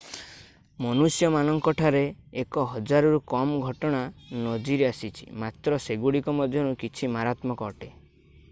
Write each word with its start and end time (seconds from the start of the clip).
ମନୁଷ୍ୟମାନଙ୍କଠାରେ 0.83 2.01
ଏକ 2.43 2.63
ହଜାରରୁ 2.71 3.19
କମ୍ 3.33 3.51
ଘଟଣା 3.67 4.01
ନଜିର 4.47 4.91
ଆସିଛି 4.95 5.29
ମାତ୍ର 5.45 5.81
ସେଗୁଡ଼ିକ 5.89 6.37
ମଧ୍ୟରୁ 6.41 6.75
କିଛି 6.85 7.11
ମାରାତ୍ମକ 7.19 7.69
ଅଟେ 7.75 7.93